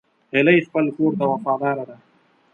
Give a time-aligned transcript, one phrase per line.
[0.33, 1.97] هیلۍ خپل کور ته وفاداره ده